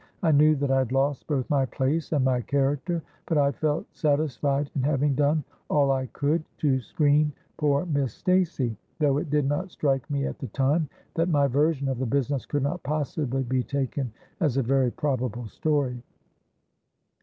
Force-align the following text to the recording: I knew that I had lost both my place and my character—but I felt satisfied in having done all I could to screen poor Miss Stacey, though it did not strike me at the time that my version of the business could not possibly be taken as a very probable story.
I 0.23 0.31
knew 0.31 0.55
that 0.55 0.71
I 0.71 0.79
had 0.79 0.91
lost 0.91 1.27
both 1.27 1.47
my 1.47 1.63
place 1.67 2.11
and 2.11 2.25
my 2.25 2.41
character—but 2.41 3.37
I 3.37 3.51
felt 3.51 3.85
satisfied 3.95 4.71
in 4.75 4.81
having 4.81 5.13
done 5.13 5.43
all 5.69 5.91
I 5.91 6.07
could 6.07 6.43
to 6.57 6.79
screen 6.81 7.31
poor 7.57 7.85
Miss 7.85 8.11
Stacey, 8.15 8.75
though 8.97 9.19
it 9.19 9.29
did 9.29 9.45
not 9.45 9.69
strike 9.69 10.09
me 10.09 10.25
at 10.25 10.39
the 10.39 10.47
time 10.47 10.89
that 11.13 11.29
my 11.29 11.45
version 11.45 11.87
of 11.87 11.99
the 11.99 12.07
business 12.07 12.47
could 12.47 12.63
not 12.63 12.81
possibly 12.81 13.43
be 13.43 13.61
taken 13.61 14.11
as 14.39 14.57
a 14.57 14.63
very 14.63 14.89
probable 14.89 15.45
story. 15.47 16.01